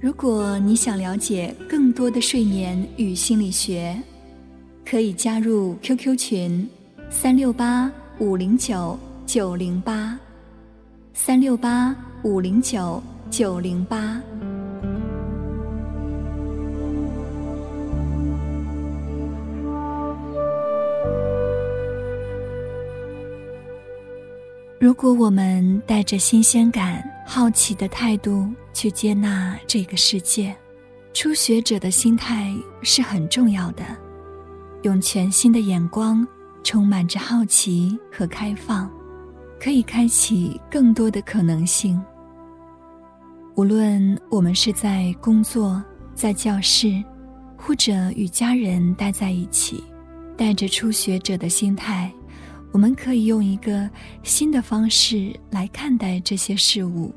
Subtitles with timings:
[0.00, 4.00] 如果你想了解更多的睡眠与心理学，
[4.88, 6.68] 可以加入 QQ 群：
[7.10, 10.16] 三六八五零九九零八，
[11.14, 14.20] 三六八五零九九零八。
[24.78, 30.56] 如果我们带着新鲜感、好奇的态度去接纳这个世界，
[31.12, 33.84] 初学者的心态是很重要的。
[34.80, 36.26] 用全新的眼光，
[36.64, 38.90] 充满着好奇和开放，
[39.60, 42.02] 可以开启更多的可能性。
[43.56, 47.04] 无论我们是在工作、在教室，
[47.58, 49.84] 或者与家人待在一起，
[50.34, 52.10] 带着初学者的心态。
[52.70, 53.88] 我们可以用一个
[54.22, 57.12] 新的方式来看待这些事物，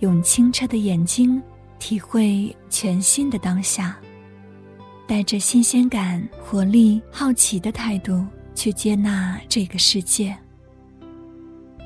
[0.00, 1.40] 用清澈的眼睛
[1.78, 3.96] 体会全新的当下，
[5.06, 10.36] 带着新鲜感、活力、好奇的态度去接纳这个世界，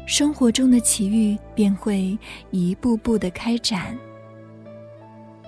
[0.06, 2.17] 生活中的奇遇便会
[2.52, 3.98] 一步步的开展。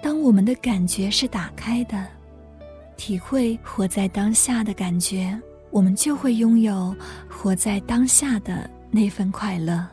[0.02, 2.06] 当我们的感觉是打开的，
[2.96, 5.40] 体会活在当下的感觉。
[5.70, 6.94] 我们就会拥有
[7.28, 9.86] 活在当下的那份快乐。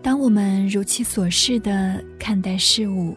[0.00, 3.16] 当我们如其所示的看待事物，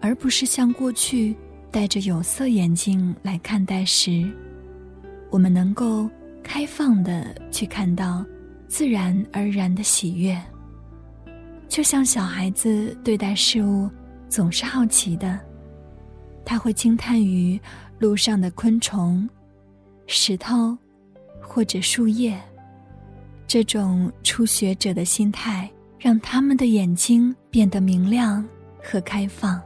[0.00, 1.36] 而不是像过去
[1.70, 4.30] 戴着有色眼镜来看待时，
[5.28, 6.08] 我们能够
[6.42, 8.24] 开放的去看到
[8.68, 10.40] 自然而然的喜悦。
[11.68, 13.90] 就像小孩子对待事物
[14.28, 15.38] 总是好奇的，
[16.44, 17.60] 他会惊叹于
[17.98, 19.28] 路上的昆虫。
[20.06, 20.76] 石头，
[21.40, 22.40] 或者树叶，
[23.46, 28.46] 这种初学者的心态，让他们的眼睛变得明亮
[28.82, 29.60] 和开放。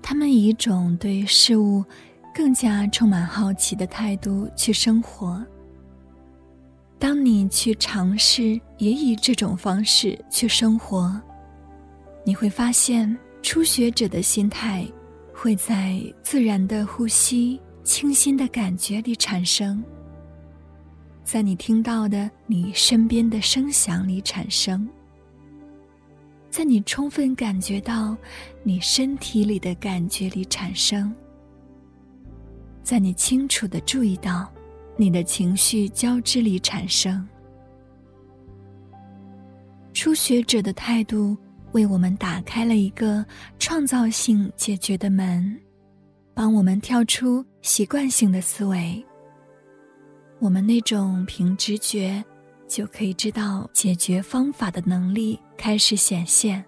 [0.00, 1.84] 他们以一种对事物
[2.32, 5.44] 更加充满好奇的态度去生活。
[6.98, 11.20] 当你去尝试也以这种方式去生活，
[12.24, 14.86] 你会发现初学者的心态
[15.34, 17.60] 会在自然的呼吸。
[17.86, 19.80] 清新的感觉里产生，
[21.22, 24.86] 在你听到的你身边的声响里产生，
[26.50, 28.16] 在你充分感觉到
[28.64, 31.14] 你身体里的感觉里产生，
[32.82, 34.52] 在你清楚的注意到
[34.96, 37.24] 你的情绪交织里产生。
[39.94, 41.36] 初学者的态度
[41.70, 43.24] 为我们打开了一个
[43.60, 45.56] 创造性解决的门。
[46.34, 49.04] 帮我们跳出习惯性的思维，
[50.38, 52.24] 我们那种凭直觉
[52.68, 56.64] 就可以知道解决方法的能力开始显现。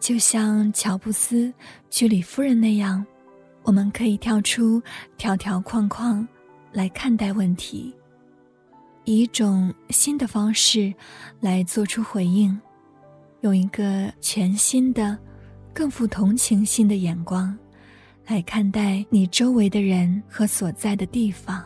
[0.00, 1.54] 就像乔布斯、
[1.90, 3.06] 居里夫人那样，
[3.62, 4.82] 我们可以跳出
[5.16, 6.26] 条条框框
[6.72, 7.94] 来看待问题，
[9.04, 10.92] 以一种新的方式
[11.38, 12.60] 来做出回应，
[13.42, 15.16] 用一个全新的、
[15.72, 17.56] 更富同情心的眼光。
[18.28, 21.64] 来看待你周围的人和所在的地方。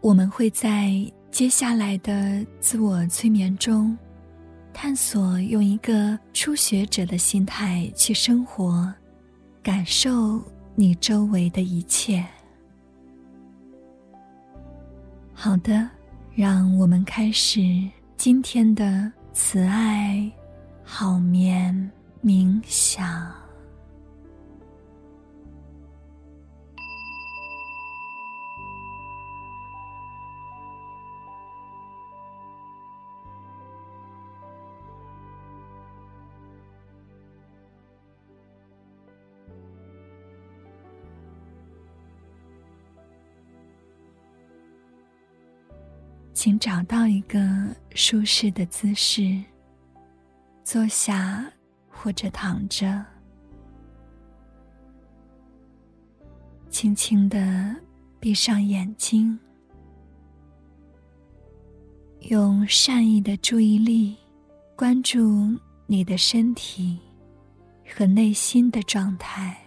[0.00, 0.92] 我们会在
[1.30, 3.96] 接下来的自我催眠中，
[4.74, 8.92] 探索用一个初学者的心态去生活，
[9.62, 10.42] 感受
[10.74, 12.26] 你周围的一切。
[15.32, 15.88] 好的，
[16.34, 17.60] 让我们开始
[18.16, 20.28] 今天的慈爱
[20.82, 21.92] 好眠
[22.24, 23.37] 冥想。
[46.38, 47.40] 请找到一个
[47.96, 49.42] 舒适的姿势，
[50.62, 51.44] 坐下
[51.88, 53.04] 或者躺着，
[56.70, 57.74] 轻轻的
[58.20, 59.36] 闭上眼睛，
[62.20, 64.16] 用善意的注意力
[64.76, 65.58] 关注
[65.88, 66.96] 你的身体
[67.84, 69.60] 和内心的状态。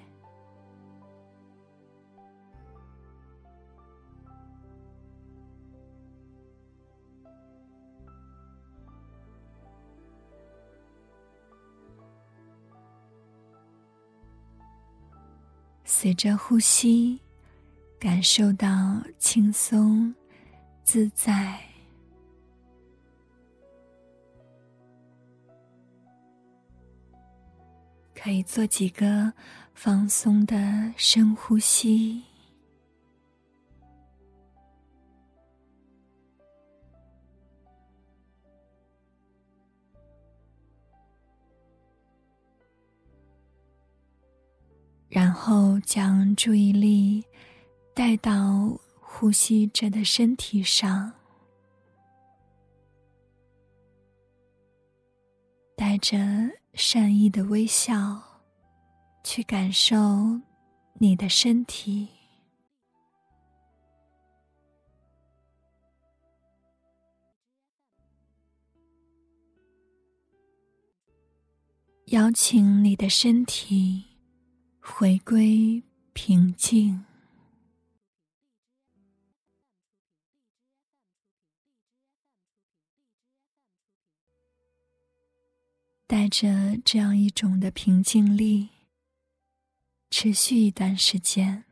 [16.02, 17.20] 随着呼吸，
[18.00, 18.68] 感受到
[19.20, 20.12] 轻松
[20.84, 21.62] 自在。
[28.16, 29.32] 可以做几个
[29.76, 32.24] 放松的深呼吸，
[45.12, 47.24] 然后将注意力
[47.94, 51.12] 带到呼吸着的身体上，
[55.76, 56.18] 带着。
[56.74, 58.24] 善意的微笑，
[59.26, 60.40] 去感受
[60.94, 62.08] 你的身体，
[72.06, 74.11] 邀请你的身体
[74.94, 75.82] 回归
[76.14, 77.06] 平静。
[86.06, 88.70] 带着这样一种的平静力，
[90.10, 91.64] 持续一段时间。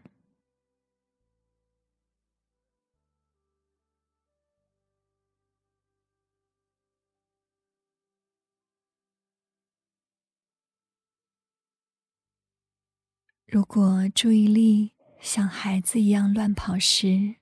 [13.51, 17.37] 如果注意力像孩子一样乱跑时，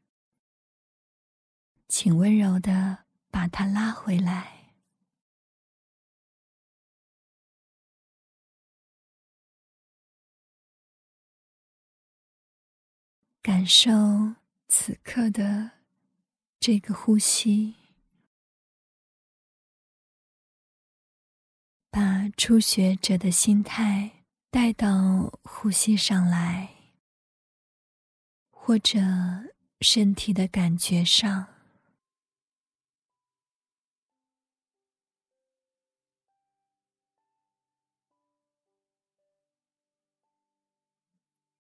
[1.90, 4.72] 请温柔的把它拉回来。
[13.42, 13.92] 感受
[14.70, 15.72] 此刻的
[16.58, 17.76] 这个呼吸，
[21.92, 24.17] 把初学者的心态
[24.60, 26.74] 带到呼吸上来，
[28.50, 28.98] 或者
[29.82, 31.48] 身体的感觉上。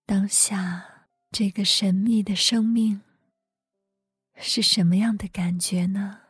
[0.07, 0.95] 当下。
[1.29, 3.03] 这个神秘的生命
[4.38, 6.26] 是什么样的感觉呢？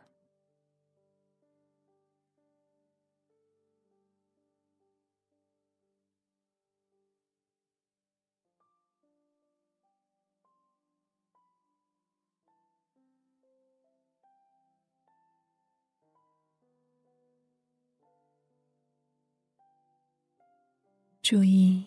[21.30, 21.84] 注意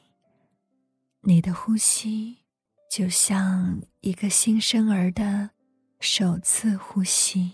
[1.21, 2.37] 你的呼吸。
[2.87, 5.49] 就像一个新生儿的
[5.99, 7.51] 首次呼吸，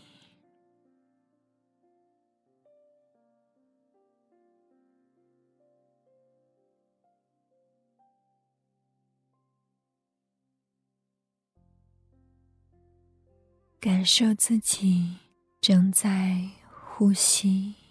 [13.80, 15.16] 感受自己
[15.62, 17.87] 正在呼吸。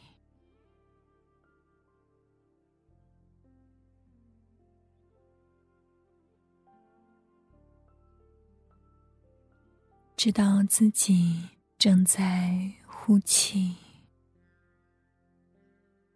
[10.17, 13.77] 知道自己正在呼气，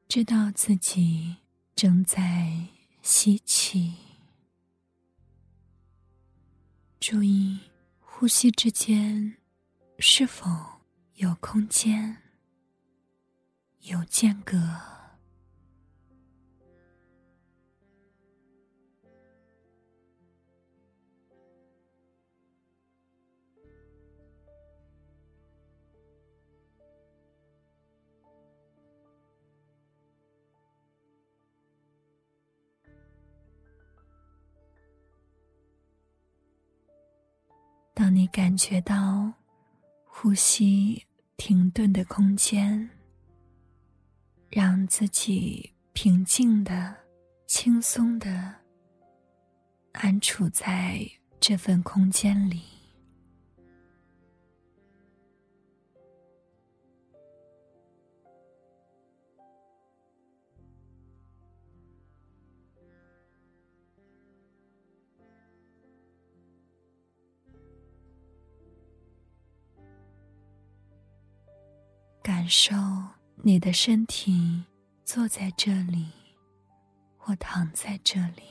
[0.08, 1.36] 知道自己
[1.76, 2.68] 正在
[3.02, 3.92] 吸气。
[6.98, 7.60] 注意
[8.00, 9.36] 呼吸之间
[9.98, 10.46] 是否
[11.16, 12.22] 有空间、
[13.80, 14.56] 有间隔。
[38.10, 39.32] 让你感觉到
[40.04, 41.00] 呼吸
[41.36, 42.90] 停顿的空间，
[44.48, 46.96] 让自己平静的、
[47.46, 48.52] 轻松的
[49.92, 52.79] 安处在这份空间里。
[72.40, 72.74] 感受
[73.42, 74.64] 你的身体
[75.04, 76.06] 坐在这里，
[77.18, 78.44] 或躺在这里。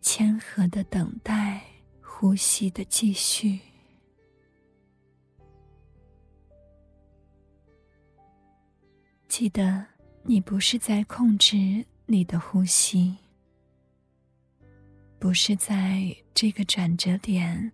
[0.00, 1.60] 谦和的等待，
[2.00, 3.58] 呼吸的继续。
[9.26, 9.86] 记得，
[10.22, 13.16] 你不是在控制你的呼吸，
[15.18, 17.72] 不是在这个转折点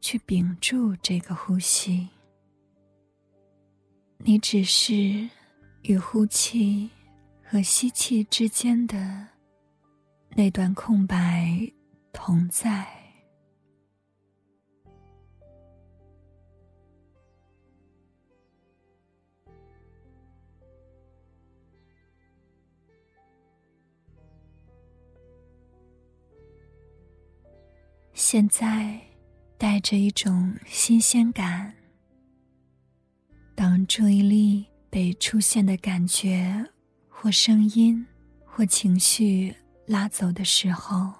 [0.00, 2.08] 去屏住这个呼吸，
[4.18, 5.28] 你只是
[5.82, 6.90] 与呼气
[7.42, 9.26] 和吸气之间的
[10.34, 11.70] 那段空白。
[12.10, 12.97] 同在。
[28.30, 29.00] 现在，
[29.56, 31.74] 带着一种新鲜感。
[33.54, 36.62] 当注意力被出现的感觉、
[37.08, 38.06] 或声音、
[38.44, 39.56] 或情绪
[39.86, 41.10] 拉走的时候。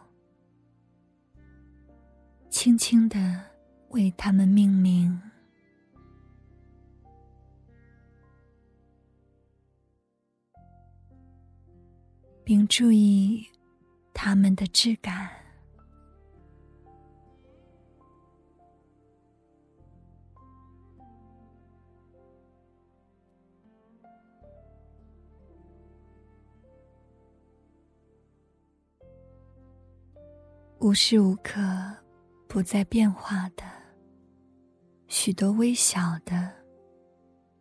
[2.51, 3.43] 轻轻的
[3.89, 5.19] 为他们命名，
[12.45, 13.47] 并注意
[14.13, 15.38] 它们的质感。
[30.89, 31.61] 无时无刻。
[32.49, 33.63] 不再变化的
[35.07, 36.51] 许多微小的、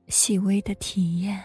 [0.07, 1.43] 细微的体验，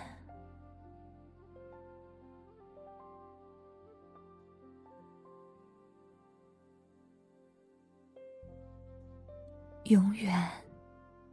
[9.87, 10.49] 永远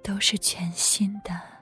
[0.04, 1.59] 都是全新的。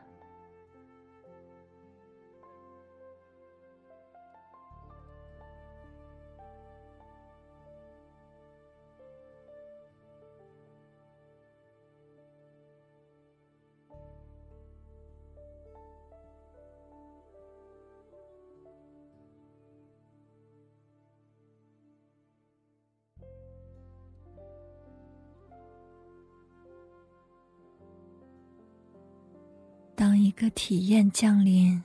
[30.37, 31.83] 个体验降临，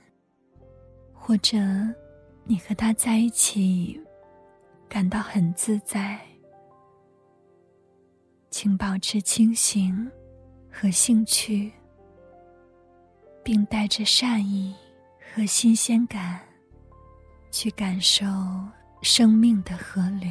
[1.11, 1.57] 或者
[2.43, 3.99] 你和他在一起，
[4.87, 6.21] 感到很自在，
[8.51, 10.07] 请保持清醒
[10.71, 11.71] 和兴趣，
[13.43, 14.75] 并带着善意
[15.33, 16.39] 和新鲜感，
[17.49, 18.23] 去感受
[19.01, 20.29] 生命的河流。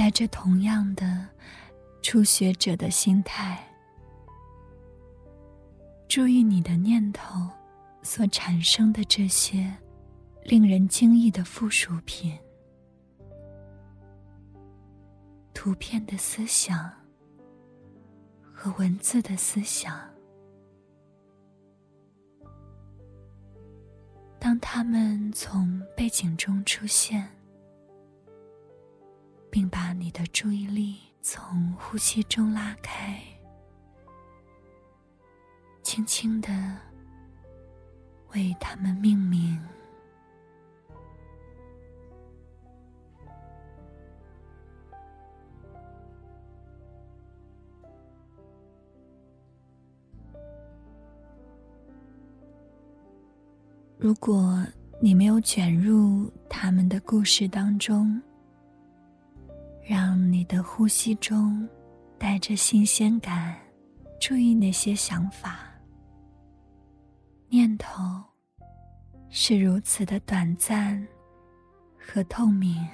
[0.00, 1.28] 带着同样的
[2.00, 3.62] 初学者的心态，
[6.08, 7.46] 注意你的念头
[8.00, 9.70] 所产生的这些
[10.42, 12.34] 令人惊异的附属品、
[15.52, 16.90] 图片的思想
[18.54, 20.00] 和文字的思想。
[24.38, 27.28] 当他们从背景中出现。
[29.50, 33.20] 并把你的注意力从呼吸中拉开，
[35.82, 36.48] 轻轻的
[38.32, 39.60] 为他们命名。
[53.98, 54.64] 如果
[54.98, 58.20] 你没有卷入他们的故事当中，
[59.90, 61.68] 让你的呼吸中
[62.16, 63.58] 带着新鲜感，
[64.20, 65.68] 注意那些想法、
[67.48, 68.00] 念头
[69.30, 71.04] 是如此的短暂
[71.98, 72.86] 和透明。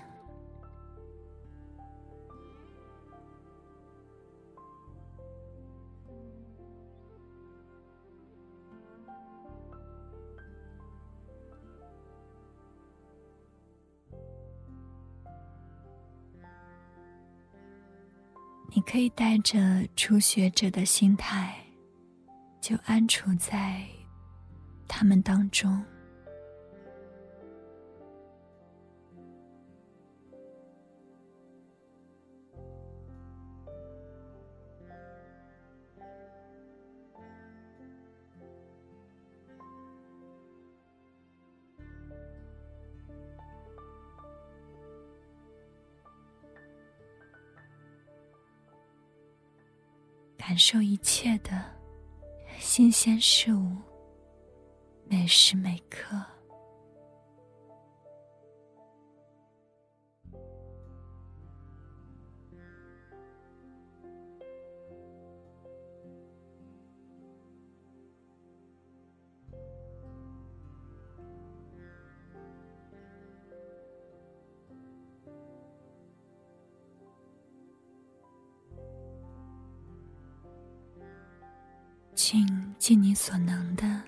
[18.76, 21.56] 你可以带着初学者的心态，
[22.60, 23.80] 就安处在
[24.86, 25.82] 他们当中。
[50.56, 51.50] 感受一切的
[52.58, 53.76] 新鲜事物，
[55.06, 56.16] 每时每刻。
[83.16, 84.02] 所能的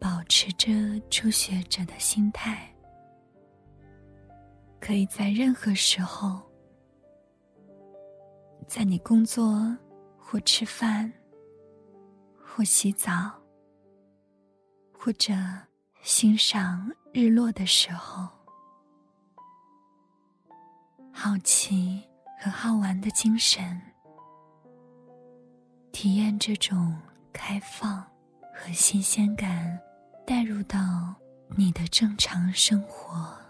[0.00, 0.72] 保持着
[1.10, 2.66] 初学者的心态，
[4.80, 6.40] 可以在任何时候，
[8.66, 9.76] 在你工作
[10.16, 11.12] 或吃饭
[12.42, 13.30] 或洗澡，
[14.90, 15.34] 或者
[16.00, 18.26] 欣赏日落的时候，
[21.12, 22.02] 好奇
[22.40, 23.78] 和好玩的精神，
[25.92, 26.96] 体验这种。
[27.36, 28.02] 开放
[28.54, 29.78] 和新鲜感
[30.26, 30.78] 带入到
[31.54, 33.45] 你的正常生活。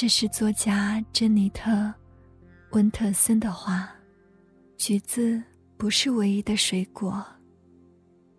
[0.00, 1.72] 这是作家珍妮特·
[2.70, 3.92] 温特森的话
[4.78, 5.42] ：“橘子
[5.76, 7.26] 不是唯一的水果，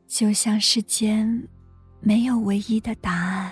[0.08, 1.46] 就像世间
[2.00, 3.52] 没有唯一的答案。”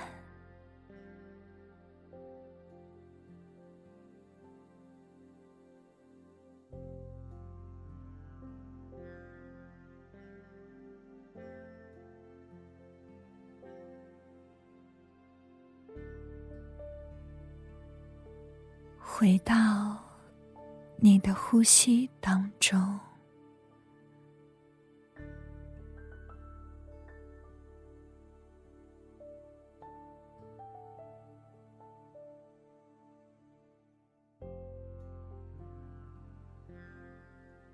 [21.10, 23.00] 你的呼吸当中，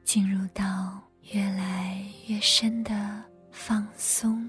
[0.03, 2.93] 进入到越来越深的
[3.49, 4.42] 放松。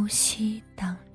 [0.00, 1.09] 呼吸当。